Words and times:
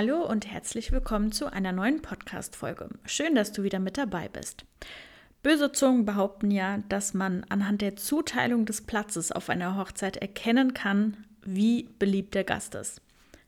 Hallo 0.00 0.24
und 0.24 0.46
herzlich 0.46 0.92
willkommen 0.92 1.32
zu 1.32 1.52
einer 1.52 1.72
neuen 1.72 2.02
Podcast-Folge. 2.02 2.88
Schön, 3.04 3.34
dass 3.34 3.50
du 3.50 3.64
wieder 3.64 3.80
mit 3.80 3.98
dabei 3.98 4.28
bist. 4.28 4.64
Böse 5.42 5.72
Zungen 5.72 6.04
behaupten 6.04 6.52
ja, 6.52 6.78
dass 6.88 7.14
man 7.14 7.44
anhand 7.48 7.82
der 7.82 7.96
Zuteilung 7.96 8.64
des 8.64 8.82
Platzes 8.82 9.32
auf 9.32 9.50
einer 9.50 9.76
Hochzeit 9.76 10.16
erkennen 10.16 10.72
kann, 10.72 11.16
wie 11.44 11.88
beliebt 11.98 12.36
der 12.36 12.44
Gast 12.44 12.76
ist. 12.76 13.02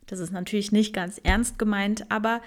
Das 0.08 0.18
ist 0.18 0.32
natürlich 0.32 0.72
nicht 0.72 0.92
ganz 0.92 1.20
ernst 1.22 1.56
gemeint, 1.56 2.10
aber 2.10 2.42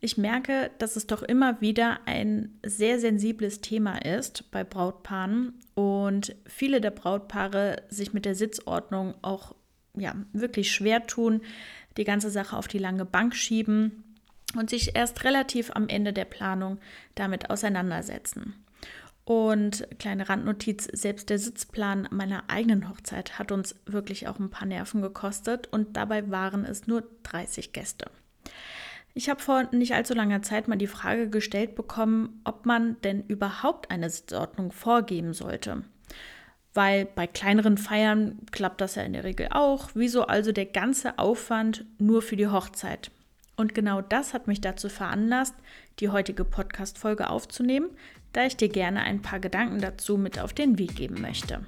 ich 0.00 0.18
merke, 0.18 0.70
dass 0.76 0.96
es 0.96 1.06
doch 1.06 1.22
immer 1.22 1.62
wieder 1.62 2.00
ein 2.04 2.58
sehr 2.62 3.00
sensibles 3.00 3.62
Thema 3.62 4.04
ist 4.04 4.50
bei 4.50 4.64
Brautpaaren 4.64 5.54
und 5.74 6.36
viele 6.44 6.82
der 6.82 6.90
Brautpaare 6.90 7.84
sich 7.88 8.12
mit 8.12 8.26
der 8.26 8.34
Sitzordnung 8.34 9.14
auch 9.22 9.54
ja, 9.96 10.14
wirklich 10.32 10.72
schwer 10.72 11.06
tun, 11.06 11.40
die 11.96 12.04
ganze 12.04 12.30
Sache 12.30 12.56
auf 12.56 12.68
die 12.68 12.78
lange 12.78 13.04
Bank 13.04 13.34
schieben 13.34 14.04
und 14.56 14.70
sich 14.70 14.96
erst 14.96 15.24
relativ 15.24 15.70
am 15.74 15.88
Ende 15.88 16.12
der 16.12 16.24
Planung 16.24 16.78
damit 17.14 17.50
auseinandersetzen. 17.50 18.54
Und 19.24 19.86
kleine 19.98 20.28
Randnotiz, 20.28 20.88
selbst 20.92 21.30
der 21.30 21.38
Sitzplan 21.38 22.08
meiner 22.10 22.44
eigenen 22.48 22.88
Hochzeit 22.88 23.38
hat 23.38 23.52
uns 23.52 23.76
wirklich 23.86 24.26
auch 24.26 24.38
ein 24.38 24.50
paar 24.50 24.66
Nerven 24.66 25.02
gekostet 25.02 25.68
und 25.68 25.96
dabei 25.96 26.30
waren 26.30 26.64
es 26.64 26.86
nur 26.86 27.04
30 27.24 27.72
Gäste. 27.72 28.10
Ich 29.14 29.28
habe 29.28 29.40
vor 29.40 29.68
nicht 29.72 29.94
allzu 29.94 30.14
langer 30.14 30.42
Zeit 30.42 30.68
mal 30.68 30.76
die 30.76 30.86
Frage 30.86 31.28
gestellt 31.28 31.74
bekommen, 31.74 32.40
ob 32.44 32.66
man 32.66 33.00
denn 33.02 33.24
überhaupt 33.26 33.90
eine 33.90 34.08
Sitzordnung 34.10 34.72
vorgeben 34.72 35.32
sollte 35.32 35.84
weil 36.74 37.04
bei 37.04 37.26
kleineren 37.26 37.78
Feiern 37.78 38.38
klappt 38.52 38.80
das 38.80 38.94
ja 38.94 39.02
in 39.02 39.12
der 39.12 39.24
Regel 39.24 39.48
auch. 39.50 39.90
Wieso 39.94 40.24
also 40.24 40.52
der 40.52 40.66
ganze 40.66 41.18
Aufwand 41.18 41.84
nur 41.98 42.22
für 42.22 42.36
die 42.36 42.48
Hochzeit? 42.48 43.10
Und 43.56 43.74
genau 43.74 44.00
das 44.00 44.32
hat 44.32 44.46
mich 44.46 44.60
dazu 44.60 44.88
veranlasst, 44.88 45.54
die 45.98 46.08
heutige 46.08 46.44
Podcast-Folge 46.44 47.28
aufzunehmen, 47.28 47.90
da 48.32 48.46
ich 48.46 48.56
dir 48.56 48.68
gerne 48.68 49.00
ein 49.00 49.20
paar 49.20 49.40
Gedanken 49.40 49.80
dazu 49.80 50.16
mit 50.16 50.38
auf 50.38 50.52
den 50.52 50.78
Weg 50.78 50.96
geben 50.96 51.20
möchte. 51.20 51.66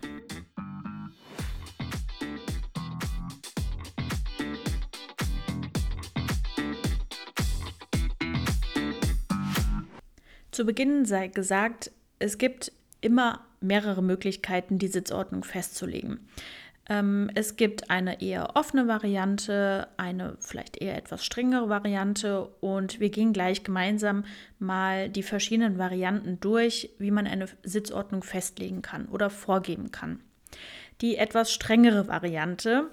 Zu 10.52 10.64
Beginn 10.64 11.06
sei 11.06 11.28
gesagt, 11.28 11.90
es 12.18 12.38
gibt 12.38 12.72
immer 13.00 13.40
mehrere 13.62 14.02
Möglichkeiten, 14.02 14.78
die 14.78 14.88
Sitzordnung 14.88 15.44
festzulegen. 15.44 16.20
Ähm, 16.88 17.30
es 17.34 17.56
gibt 17.56 17.90
eine 17.90 18.20
eher 18.20 18.56
offene 18.56 18.88
Variante, 18.88 19.88
eine 19.96 20.36
vielleicht 20.40 20.78
eher 20.78 20.96
etwas 20.96 21.24
strengere 21.24 21.68
Variante 21.68 22.46
und 22.60 22.98
wir 22.98 23.10
gehen 23.10 23.32
gleich 23.32 23.62
gemeinsam 23.62 24.24
mal 24.58 25.08
die 25.08 25.22
verschiedenen 25.22 25.78
Varianten 25.78 26.40
durch, 26.40 26.90
wie 26.98 27.12
man 27.12 27.26
eine 27.26 27.46
Sitzordnung 27.62 28.22
festlegen 28.22 28.82
kann 28.82 29.06
oder 29.06 29.30
vorgeben 29.30 29.92
kann. 29.92 30.20
Die 31.00 31.16
etwas 31.16 31.52
strengere 31.52 32.08
Variante 32.08 32.90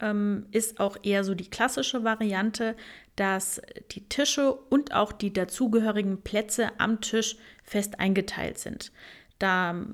ähm, 0.00 0.46
ist 0.50 0.80
auch 0.80 0.96
eher 1.02 1.22
so 1.22 1.34
die 1.34 1.50
klassische 1.50 2.04
Variante, 2.04 2.74
dass 3.16 3.60
die 3.92 4.08
Tische 4.08 4.52
und 4.52 4.94
auch 4.94 5.12
die 5.12 5.32
dazugehörigen 5.32 6.22
Plätze 6.22 6.70
am 6.78 7.00
Tisch 7.00 7.36
fest 7.64 8.00
eingeteilt 8.00 8.58
sind. 8.58 8.92
Da 9.38 9.86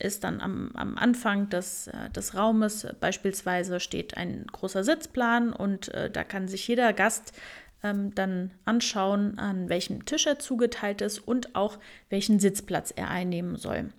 ist 0.00 0.24
dann 0.24 0.40
am, 0.40 0.70
am 0.74 0.96
Anfang 0.96 1.48
des, 1.48 1.88
äh, 1.88 2.10
des 2.10 2.34
Raumes 2.34 2.86
beispielsweise 3.00 3.80
steht 3.80 4.16
ein 4.16 4.46
großer 4.50 4.84
Sitzplan 4.84 5.52
und 5.52 5.88
äh, 5.94 6.10
da 6.10 6.24
kann 6.24 6.48
sich 6.48 6.66
jeder 6.66 6.92
Gast 6.92 7.32
ähm, 7.82 8.14
dann 8.14 8.50
anschauen, 8.64 9.38
an 9.38 9.68
welchem 9.68 10.04
Tisch 10.04 10.26
er 10.26 10.38
zugeteilt 10.38 11.00
ist 11.00 11.18
und 11.18 11.54
auch 11.54 11.78
welchen 12.08 12.40
Sitzplatz 12.40 12.92
er 12.94 13.08
einnehmen 13.08 13.56
soll. 13.56 13.90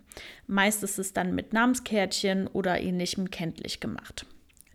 Meist 0.47 0.83
ist 0.83 0.99
es 0.99 1.13
dann 1.13 1.33
mit 1.33 1.53
Namenskärtchen 1.53 2.47
oder 2.47 2.79
ähnlichem 2.81 3.31
kenntlich 3.31 3.79
gemacht. 3.79 4.25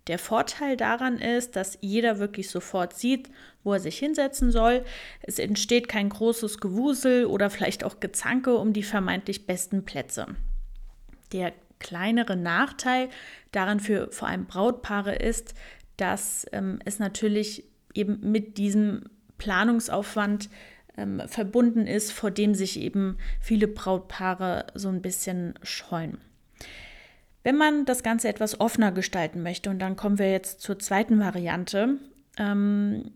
Der 0.06 0.18
Vorteil 0.20 0.76
daran 0.76 1.18
ist, 1.18 1.56
dass 1.56 1.78
jeder 1.80 2.20
wirklich 2.20 2.48
sofort 2.48 2.96
sieht, 2.96 3.28
wo 3.64 3.72
er 3.72 3.80
sich 3.80 3.98
hinsetzen 3.98 4.52
soll. 4.52 4.84
Es 5.20 5.40
entsteht 5.40 5.88
kein 5.88 6.08
großes 6.08 6.60
Gewusel 6.60 7.26
oder 7.26 7.50
vielleicht 7.50 7.82
auch 7.82 7.98
Gezanke 7.98 8.56
um 8.56 8.72
die 8.72 8.84
vermeintlich 8.84 9.46
besten 9.46 9.84
Plätze. 9.84 10.28
Der 11.32 11.52
kleinere 11.78 12.36
Nachteil 12.36 13.08
daran 13.52 13.80
für 13.80 14.10
vor 14.12 14.28
allem 14.28 14.46
Brautpaare 14.46 15.14
ist, 15.14 15.54
dass 15.96 16.46
ähm, 16.52 16.78
es 16.84 16.98
natürlich 16.98 17.64
eben 17.94 18.18
mit 18.30 18.58
diesem 18.58 19.04
Planungsaufwand 19.38 20.48
ähm, 20.96 21.22
verbunden 21.26 21.86
ist, 21.86 22.12
vor 22.12 22.30
dem 22.30 22.54
sich 22.54 22.80
eben 22.80 23.18
viele 23.40 23.68
Brautpaare 23.68 24.66
so 24.74 24.88
ein 24.88 25.02
bisschen 25.02 25.54
scheuen. 25.62 26.18
Wenn 27.42 27.56
man 27.56 27.84
das 27.84 28.02
Ganze 28.02 28.28
etwas 28.28 28.60
offener 28.60 28.92
gestalten 28.92 29.42
möchte, 29.42 29.70
und 29.70 29.78
dann 29.78 29.96
kommen 29.96 30.18
wir 30.18 30.30
jetzt 30.30 30.60
zur 30.60 30.78
zweiten 30.78 31.20
Variante, 31.20 31.98
ähm, 32.38 33.12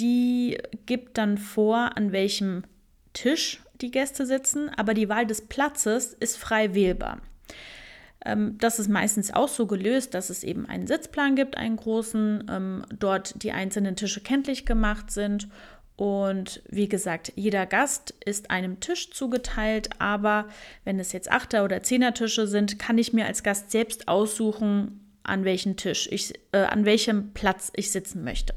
die 0.00 0.58
gibt 0.86 1.16
dann 1.18 1.38
vor, 1.38 1.96
an 1.96 2.12
welchem 2.12 2.64
Tisch 3.12 3.62
die 3.80 3.90
Gäste 3.90 4.26
sitzen, 4.26 4.68
aber 4.70 4.94
die 4.94 5.08
Wahl 5.08 5.26
des 5.26 5.46
Platzes 5.46 6.12
ist 6.14 6.36
frei 6.36 6.74
wählbar. 6.74 7.20
Ähm, 8.24 8.58
das 8.58 8.78
ist 8.78 8.88
meistens 8.88 9.32
auch 9.32 9.48
so 9.48 9.66
gelöst, 9.66 10.14
dass 10.14 10.30
es 10.30 10.44
eben 10.44 10.66
einen 10.66 10.86
Sitzplan 10.86 11.36
gibt, 11.36 11.56
einen 11.56 11.76
großen, 11.76 12.44
ähm, 12.50 12.84
dort 12.96 13.42
die 13.42 13.52
einzelnen 13.52 13.96
Tische 13.96 14.20
kenntlich 14.20 14.66
gemacht 14.66 15.10
sind. 15.10 15.48
Und 15.96 16.62
wie 16.68 16.88
gesagt, 16.88 17.32
jeder 17.34 17.66
Gast 17.66 18.14
ist 18.24 18.50
einem 18.50 18.78
Tisch 18.78 19.10
zugeteilt, 19.10 19.90
aber 19.98 20.48
wenn 20.84 21.00
es 21.00 21.12
jetzt 21.12 21.30
Achter- 21.30 21.64
oder 21.64 21.82
Zehner-Tische 21.82 22.46
sind, 22.46 22.78
kann 22.78 22.98
ich 22.98 23.12
mir 23.12 23.26
als 23.26 23.42
Gast 23.42 23.72
selbst 23.72 24.06
aussuchen, 24.06 25.00
an 25.24 25.44
welchem 25.44 25.76
Tisch 25.76 26.08
ich, 26.10 26.34
äh, 26.52 26.58
an 26.58 26.84
welchem 26.84 27.32
Platz 27.32 27.72
ich 27.74 27.90
sitzen 27.90 28.22
möchte. 28.22 28.54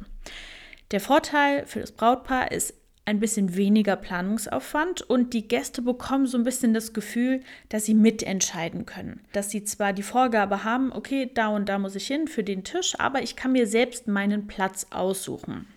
Der 0.91 1.00
Vorteil 1.00 1.66
für 1.66 1.79
das 1.79 1.91
Brautpaar 1.91 2.52
ist 2.52 2.75
ein 3.06 3.19
bisschen 3.19 3.56
weniger 3.56 3.95
Planungsaufwand 3.95 5.01
und 5.01 5.34
die 5.34 5.47
Gäste 5.47 5.81
bekommen 5.81 6.28
so 6.28 6.38
ein 6.38 6.44
bisschen 6.44 6.73
das 6.73 6.94
Gefühl, 6.94 7.41
dass 7.69 7.85
sie 7.85 7.95
mitentscheiden 7.95 8.85
können. 8.85 9.22
Dass 9.34 9.50
sie 9.50 9.63
zwar 9.63 9.91
die 9.94 10.03
Vorgabe 10.03 10.63
haben, 10.63 10.91
okay, 10.91 11.29
da 11.34 11.47
und 11.50 11.67
da 11.67 11.79
muss 11.79 11.95
ich 11.95 12.07
hin 12.07 12.28
für 12.28 12.44
den 12.44 12.63
Tisch, 12.63 13.00
aber 13.00 13.22
ich 13.23 13.35
kann 13.35 13.53
mir 13.53 13.66
selbst 13.66 14.07
meinen 14.07 14.47
Platz 14.47 14.88
aussuchen. 14.91 15.67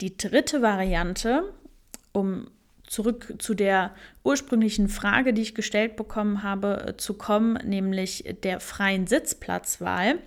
Die 0.00 0.16
dritte 0.16 0.62
Variante, 0.62 1.52
um 2.12 2.48
zurück 2.86 3.34
zu 3.38 3.54
der 3.54 3.92
ursprünglichen 4.22 4.88
Frage, 4.88 5.32
die 5.32 5.42
ich 5.42 5.54
gestellt 5.54 5.96
bekommen 5.96 6.42
habe, 6.42 6.88
äh, 6.88 6.96
zu 6.96 7.14
kommen, 7.14 7.54
nämlich 7.64 8.24
der 8.42 8.60
freien 8.60 9.06
Sitzplatzwahl. 9.06 10.18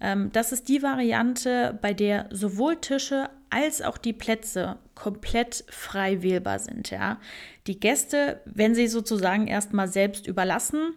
Ähm, 0.00 0.30
das 0.32 0.52
ist 0.52 0.68
die 0.68 0.82
Variante, 0.82 1.78
bei 1.80 1.94
der 1.94 2.28
sowohl 2.30 2.76
Tische 2.76 3.30
als 3.50 3.82
auch 3.82 3.98
die 3.98 4.12
Plätze 4.12 4.78
komplett 4.94 5.64
frei 5.68 6.22
wählbar 6.22 6.58
sind. 6.58 6.90
Ja? 6.90 7.20
Die 7.66 7.78
Gäste, 7.78 8.40
wenn 8.44 8.74
sie 8.74 8.88
sozusagen 8.88 9.46
erstmal 9.46 9.88
selbst 9.88 10.26
überlassen, 10.26 10.94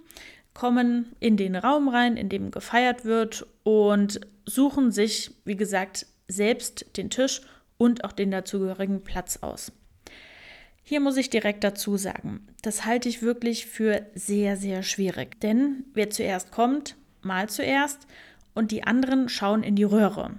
kommen 0.53 1.15
in 1.19 1.37
den 1.37 1.55
Raum 1.55 1.87
rein, 1.87 2.17
in 2.17 2.29
dem 2.29 2.51
gefeiert 2.51 3.05
wird 3.05 3.45
und 3.63 4.19
suchen 4.45 4.91
sich, 4.91 5.31
wie 5.45 5.55
gesagt, 5.55 6.05
selbst 6.27 6.97
den 6.97 7.09
Tisch 7.09 7.41
und 7.77 8.03
auch 8.03 8.11
den 8.11 8.31
dazugehörigen 8.31 9.03
Platz 9.03 9.37
aus. 9.41 9.71
Hier 10.83 10.99
muss 10.99 11.17
ich 11.17 11.29
direkt 11.29 11.63
dazu 11.63 11.97
sagen, 11.97 12.47
das 12.63 12.85
halte 12.85 13.09
ich 13.09 13.21
wirklich 13.21 13.67
für 13.67 14.07
sehr, 14.15 14.57
sehr 14.57 14.81
schwierig. 14.81 15.39
Denn 15.39 15.85
wer 15.93 16.09
zuerst 16.09 16.51
kommt, 16.51 16.95
mal 17.21 17.47
zuerst 17.47 18.07
und 18.53 18.71
die 18.71 18.83
anderen 18.83 19.29
schauen 19.29 19.63
in 19.63 19.75
die 19.75 19.83
Röhre. 19.83 20.31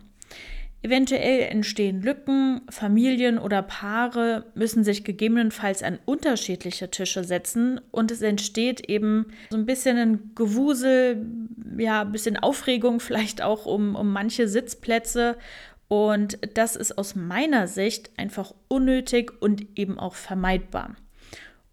Eventuell 0.82 1.42
entstehen 1.50 2.00
Lücken, 2.00 2.62
Familien 2.70 3.38
oder 3.38 3.60
Paare 3.60 4.46
müssen 4.54 4.82
sich 4.82 5.04
gegebenenfalls 5.04 5.82
an 5.82 5.98
unterschiedliche 6.06 6.90
Tische 6.90 7.22
setzen 7.22 7.82
und 7.90 8.10
es 8.10 8.22
entsteht 8.22 8.88
eben 8.88 9.26
so 9.50 9.58
ein 9.58 9.66
bisschen 9.66 9.98
ein 9.98 10.30
Gewusel, 10.34 11.26
ja, 11.76 12.00
ein 12.00 12.12
bisschen 12.12 12.38
Aufregung 12.38 13.00
vielleicht 13.00 13.42
auch 13.42 13.66
um, 13.66 13.94
um 13.94 14.10
manche 14.10 14.48
Sitzplätze 14.48 15.36
und 15.88 16.38
das 16.54 16.76
ist 16.76 16.96
aus 16.96 17.14
meiner 17.14 17.66
Sicht 17.66 18.10
einfach 18.16 18.54
unnötig 18.68 19.32
und 19.40 19.66
eben 19.76 19.98
auch 19.98 20.14
vermeidbar. 20.14 20.96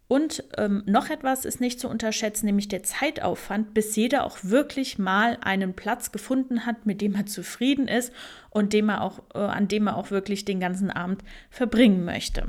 Und 0.08 0.42
ähm, 0.56 0.82
noch 0.86 1.10
etwas 1.10 1.44
ist 1.44 1.60
nicht 1.60 1.78
zu 1.78 1.88
unterschätzen, 1.88 2.46
nämlich 2.46 2.68
der 2.68 2.82
Zeitaufwand, 2.82 3.74
bis 3.74 3.94
jeder 3.94 4.24
auch 4.24 4.38
wirklich 4.42 4.98
mal 4.98 5.36
einen 5.42 5.74
Platz 5.74 6.12
gefunden 6.12 6.64
hat, 6.64 6.86
mit 6.86 7.02
dem 7.02 7.14
er 7.14 7.26
zufrieden 7.26 7.88
ist 7.88 8.12
und 8.48 8.72
dem 8.72 8.88
er 8.88 9.02
auch, 9.02 9.22
äh, 9.34 9.38
an 9.38 9.68
dem 9.68 9.86
er 9.86 9.98
auch 9.98 10.10
wirklich 10.10 10.46
den 10.46 10.60
ganzen 10.60 10.90
Abend 10.90 11.22
verbringen 11.50 12.06
möchte. 12.06 12.46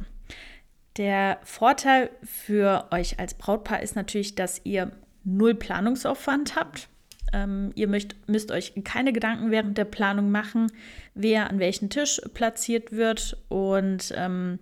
Der 0.96 1.40
Vorteil 1.44 2.10
für 2.24 2.88
euch 2.92 3.20
als 3.20 3.34
Brautpaar 3.34 3.82
ist 3.82 3.96
natürlich, 3.96 4.36
dass 4.36 4.62
ihr 4.64 4.94
null 5.26 5.54
Planungsaufwand 5.54 6.56
habt. 6.56 6.88
Ähm, 7.34 7.72
ihr 7.76 7.90
möcht, 7.90 8.16
müsst 8.28 8.52
euch 8.52 8.74
keine 8.86 9.12
Gedanken 9.12 9.52
während 9.52 9.78
der 9.78 9.86
Planung 9.86 10.32
machen, 10.32 10.72
wer 11.14 11.50
an 11.50 11.60
welchen 11.60 11.90
Tisch 11.90 12.22
platziert 12.34 12.94
wird. 12.94 13.38
Und 13.50 14.14
ähm, 14.16 14.60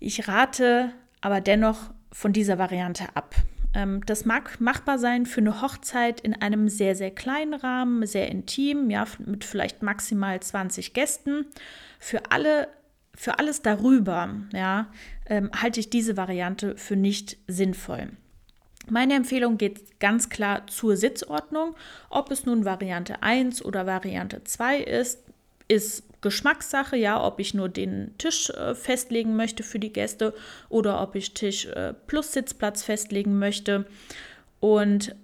ich 0.00 0.28
rate 0.28 0.92
aber 1.24 1.40
dennoch 1.40 1.90
von 2.12 2.34
dieser 2.34 2.58
Variante 2.58 3.04
ab. 3.14 3.34
Ähm, 3.72 4.04
das 4.04 4.26
mag 4.26 4.60
machbar 4.60 4.98
sein 4.98 5.24
für 5.24 5.40
eine 5.40 5.62
Hochzeit 5.62 6.20
in 6.20 6.34
einem 6.34 6.68
sehr, 6.68 6.94
sehr 6.94 7.10
kleinen 7.10 7.54
Rahmen, 7.54 8.06
sehr 8.06 8.28
intim, 8.28 8.90
ja, 8.90 9.06
mit 9.24 9.42
vielleicht 9.42 9.82
maximal 9.82 10.38
20 10.38 10.92
Gästen. 10.92 11.46
Für 11.98 12.30
alle 12.30 12.68
für 13.16 13.38
alles 13.38 13.62
darüber 13.62 14.34
ja, 14.52 14.88
ähm, 15.26 15.50
halte 15.54 15.78
ich 15.78 15.88
diese 15.88 16.16
Variante 16.16 16.76
für 16.76 16.96
nicht 16.96 17.38
sinnvoll. 17.46 18.08
Meine 18.90 19.14
Empfehlung 19.14 19.56
geht 19.56 20.00
ganz 20.00 20.28
klar 20.28 20.66
zur 20.66 20.96
Sitzordnung. 20.96 21.74
Ob 22.10 22.32
es 22.32 22.44
nun 22.44 22.64
Variante 22.64 23.22
1 23.22 23.64
oder 23.64 23.86
Variante 23.86 24.42
2 24.42 24.80
ist, 24.80 25.20
ist 25.68 26.02
Geschmackssache, 26.24 26.96
ja, 26.96 27.22
ob 27.22 27.38
ich 27.38 27.54
nur 27.54 27.68
den 27.68 28.16
Tisch 28.18 28.50
äh, 28.50 28.74
festlegen 28.74 29.36
möchte 29.36 29.62
für 29.62 29.78
die 29.78 29.92
Gäste 29.92 30.34
oder 30.68 31.00
ob 31.00 31.14
ich 31.14 31.34
Tisch 31.34 31.66
äh, 31.66 31.92
plus 32.08 32.32
Sitzplatz 32.32 32.82
festlegen 32.82 33.38
möchte. 33.38 33.86
Und 34.58 35.14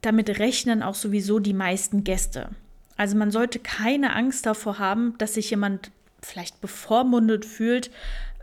damit 0.00 0.40
rechnen 0.40 0.82
auch 0.82 0.94
sowieso 0.96 1.38
die 1.38 1.54
meisten 1.54 2.02
Gäste. 2.02 2.48
Also 2.96 3.16
man 3.16 3.30
sollte 3.30 3.58
keine 3.60 4.16
Angst 4.16 4.46
davor 4.46 4.78
haben, 4.78 5.14
dass 5.18 5.34
sich 5.34 5.50
jemand 5.50 5.92
vielleicht 6.20 6.60
bevormundet 6.60 7.44
fühlt, 7.44 7.90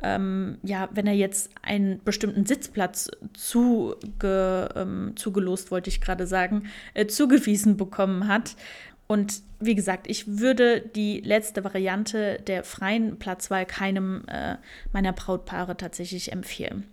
ähm, 0.03 0.57
ja, 0.61 0.89
wenn 0.91 1.07
er 1.07 1.13
jetzt 1.13 1.49
einen 1.61 1.99
bestimmten 2.03 2.45
Sitzplatz 2.45 3.09
zuge, 3.33 4.69
ähm, 4.75 5.13
zugelost, 5.15 5.71
wollte 5.71 5.89
ich 5.89 5.99
gerade 5.99 6.27
sagen, 6.27 6.69
äh, 6.93 7.07
zugewiesen 7.07 7.75
bekommen 7.75 8.27
hat. 8.27 8.55
Und 9.07 9.41
wie 9.59 9.75
gesagt, 9.75 10.07
ich 10.07 10.39
würde 10.39 10.81
die 10.81 11.21
letzte 11.21 11.63
Variante 11.63 12.41
der 12.47 12.63
freien 12.63 13.19
Platzwahl 13.19 13.65
keinem 13.65 14.23
äh, 14.27 14.55
meiner 14.93 15.13
Brautpaare 15.13 15.77
tatsächlich 15.77 16.31
empfehlen. 16.31 16.87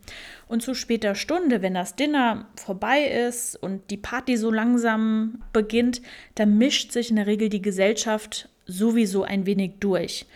Und 0.47 0.62
zu 0.62 0.75
später 0.75 1.14
Stunde, 1.14 1.62
wenn 1.62 1.75
das 1.75 1.97
Dinner 1.97 2.49
vorbei 2.55 3.05
ist 3.05 3.56
und 3.56 3.91
die 3.91 3.97
Party 3.97 4.37
so 4.37 4.50
langsam 4.50 5.43
beginnt, 5.55 6.03
dann 6.35 6.59
mischt 6.59 6.93
sich 6.93 7.09
in 7.09 7.17
der 7.17 7.26
Regel 7.26 7.49
die 7.49 7.62
Gesellschaft 7.62 8.49
sowieso 8.67 9.23
ein 9.25 9.47
wenig 9.47 9.73
durch. 9.81 10.26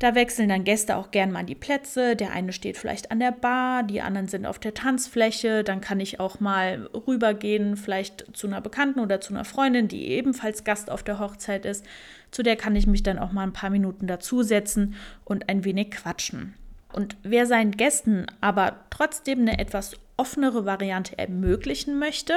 Da 0.00 0.14
wechseln 0.14 0.48
dann 0.48 0.64
Gäste 0.64 0.96
auch 0.96 1.12
gern 1.12 1.30
mal 1.30 1.44
die 1.44 1.54
Plätze. 1.54 2.16
Der 2.16 2.32
eine 2.32 2.52
steht 2.52 2.76
vielleicht 2.76 3.10
an 3.10 3.20
der 3.20 3.30
Bar, 3.30 3.84
die 3.84 4.00
anderen 4.00 4.26
sind 4.26 4.44
auf 4.44 4.58
der 4.58 4.74
Tanzfläche. 4.74 5.62
Dann 5.62 5.80
kann 5.80 6.00
ich 6.00 6.18
auch 6.18 6.40
mal 6.40 6.90
rübergehen, 7.06 7.76
vielleicht 7.76 8.36
zu 8.36 8.48
einer 8.48 8.60
Bekannten 8.60 9.00
oder 9.00 9.20
zu 9.20 9.32
einer 9.32 9.44
Freundin, 9.44 9.86
die 9.88 10.08
ebenfalls 10.08 10.64
Gast 10.64 10.90
auf 10.90 11.04
der 11.04 11.20
Hochzeit 11.20 11.64
ist. 11.64 11.86
Zu 12.32 12.42
der 12.42 12.56
kann 12.56 12.74
ich 12.74 12.86
mich 12.88 13.04
dann 13.04 13.18
auch 13.18 13.30
mal 13.30 13.44
ein 13.44 13.52
paar 13.52 13.70
Minuten 13.70 14.08
dazusetzen 14.08 14.94
und 15.24 15.48
ein 15.48 15.64
wenig 15.64 15.92
quatschen. 15.92 16.54
Und 16.92 17.16
wer 17.22 17.46
seinen 17.46 17.72
Gästen 17.72 18.26
aber 18.40 18.80
trotzdem 18.90 19.40
eine 19.40 19.58
etwas 19.58 19.96
offenere 20.16 20.64
Variante 20.66 21.18
ermöglichen 21.18 21.98
möchte, 21.98 22.34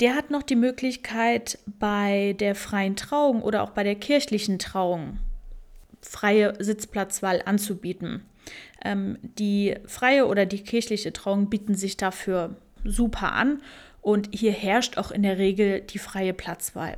der 0.00 0.14
hat 0.14 0.30
noch 0.30 0.42
die 0.42 0.56
Möglichkeit, 0.56 1.58
bei 1.66 2.34
der 2.40 2.54
freien 2.54 2.96
Trauung 2.96 3.42
oder 3.42 3.62
auch 3.62 3.70
bei 3.70 3.84
der 3.84 3.94
kirchlichen 3.94 4.58
Trauung 4.58 5.18
freie 6.00 6.54
Sitzplatzwahl 6.62 7.42
anzubieten. 7.44 8.22
Ähm, 8.84 9.18
die 9.22 9.76
freie 9.86 10.26
oder 10.26 10.46
die 10.46 10.62
kirchliche 10.62 11.12
Trauung 11.12 11.50
bieten 11.50 11.74
sich 11.74 11.96
dafür 11.96 12.56
super 12.84 13.32
an 13.32 13.62
und 14.00 14.28
hier 14.32 14.52
herrscht 14.52 14.98
auch 14.98 15.10
in 15.10 15.22
der 15.22 15.38
Regel 15.38 15.80
die 15.80 15.98
freie 15.98 16.34
Platzwahl. 16.34 16.96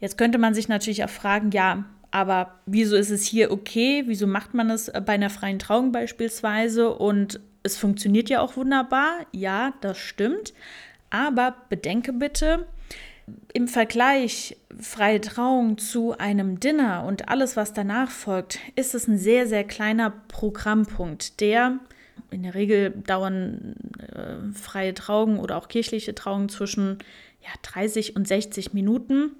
Jetzt 0.00 0.18
könnte 0.18 0.38
man 0.38 0.54
sich 0.54 0.68
natürlich 0.68 1.04
auch 1.04 1.10
fragen, 1.10 1.50
ja, 1.52 1.84
aber 2.10 2.58
wieso 2.66 2.96
ist 2.96 3.10
es 3.10 3.24
hier 3.24 3.52
okay? 3.52 4.02
Wieso 4.06 4.26
macht 4.26 4.54
man 4.54 4.70
es 4.70 4.90
bei 5.06 5.12
einer 5.12 5.30
freien 5.30 5.58
Trauung 5.58 5.92
beispielsweise? 5.92 6.92
Und 6.92 7.38
es 7.62 7.76
funktioniert 7.76 8.28
ja 8.28 8.40
auch 8.40 8.56
wunderbar. 8.56 9.26
Ja, 9.32 9.74
das 9.80 9.98
stimmt. 9.98 10.52
Aber 11.10 11.54
bedenke 11.68 12.12
bitte, 12.12 12.66
im 13.52 13.68
Vergleich 13.68 14.56
freie 14.78 15.20
Trauung 15.20 15.78
zu 15.78 16.16
einem 16.18 16.60
Dinner 16.60 17.04
und 17.04 17.28
alles, 17.28 17.56
was 17.56 17.72
danach 17.72 18.10
folgt, 18.10 18.58
ist 18.76 18.94
es 18.94 19.08
ein 19.08 19.18
sehr, 19.18 19.46
sehr 19.46 19.64
kleiner 19.64 20.10
Programmpunkt, 20.28 21.40
der 21.40 21.78
in 22.30 22.42
der 22.42 22.54
Regel 22.54 22.90
dauern 22.90 23.74
äh, 23.98 24.52
freie 24.54 24.94
Trauungen 24.94 25.38
oder 25.38 25.56
auch 25.56 25.68
kirchliche 25.68 26.14
Trauungen 26.14 26.48
zwischen 26.48 26.98
ja, 27.42 27.50
30 27.62 28.16
und 28.16 28.28
60 28.28 28.72
Minuten. 28.72 29.32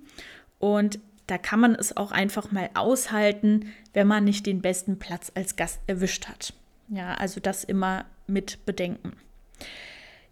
Und 0.58 0.98
da 1.26 1.38
kann 1.38 1.60
man 1.60 1.74
es 1.74 1.96
auch 1.96 2.10
einfach 2.10 2.50
mal 2.50 2.70
aushalten, 2.74 3.72
wenn 3.92 4.06
man 4.06 4.24
nicht 4.24 4.46
den 4.46 4.60
besten 4.60 4.98
Platz 4.98 5.30
als 5.34 5.56
Gast 5.56 5.80
erwischt 5.86 6.26
hat. 6.26 6.52
Ja, 6.88 7.14
also 7.14 7.40
das 7.40 7.62
immer 7.62 8.04
mit 8.26 8.66
bedenken. 8.66 9.12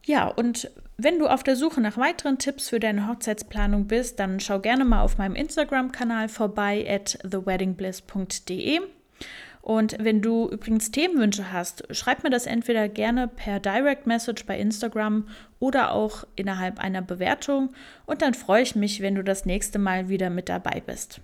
Ja, 0.08 0.26
und 0.26 0.70
wenn 0.96 1.19
du 1.19 1.26
auf 1.26 1.43
der 1.43 1.55
Suche 1.55 1.82
nach 1.82 1.99
weiteren 1.99 2.38
Tipps 2.38 2.70
für 2.70 2.81
deine 2.81 3.06
Hochzeitsplanung 3.08 3.88
bist, 3.88 4.19
dann 4.19 4.40
schau 4.40 4.58
gerne 4.58 4.87
mal 4.87 5.02
auf 5.02 5.19
meinem 5.19 5.34
Instagram-Kanal 5.34 6.31
vorbei 6.31 6.87
at 6.88 7.19
theweddingbliss.de. 7.31 8.81
Und 9.60 9.96
wenn 10.00 10.22
du 10.22 10.49
übrigens 10.49 10.93
Themenwünsche 10.93 11.52
hast, 11.52 11.94
schreib 11.94 12.25
mir 12.25 12.31
das 12.31 12.46
entweder 12.46 12.88
gerne 12.88 13.28
per 13.28 13.60
Direct 13.60 14.06
Message 14.06 14.46
bei 14.46 14.58
Instagram 14.58 15.28
oder 15.60 15.93
auch 15.93 16.25
innerhalb 16.37 16.78
einer 16.78 17.02
Bewertung. 17.02 17.75
Und 18.06 18.22
dann 18.22 18.32
freue 18.32 18.62
ich 18.62 18.75
mich, 18.75 19.02
wenn 19.02 19.14
du 19.14 19.22
das 19.22 19.44
nächste 19.44 19.78
Mal 19.78 20.08
wieder 20.08 20.31
mit 20.31 20.49
dabei 20.49 20.82
bist. 20.87 21.20